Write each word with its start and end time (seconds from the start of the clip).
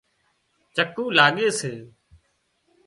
چڪُولاڳي 0.75 1.47
سي 1.59 1.73